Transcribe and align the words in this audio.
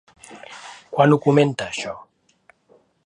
Quan 0.95 1.13
ho 1.13 1.19
comenta 1.27 1.67
això? 1.67 1.93